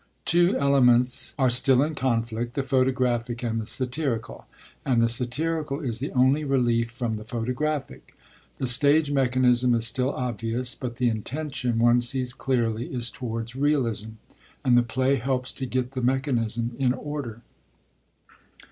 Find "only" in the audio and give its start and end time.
6.13-6.43